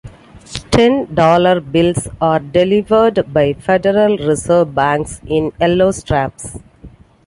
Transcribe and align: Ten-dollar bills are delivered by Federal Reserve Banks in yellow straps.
Ten-dollar 0.71 1.59
bills 1.59 2.07
are 2.19 2.39
delivered 2.39 3.31
by 3.31 3.53
Federal 3.53 4.17
Reserve 4.17 4.73
Banks 4.73 5.21
in 5.27 5.53
yellow 5.61 5.91
straps. 5.91 6.57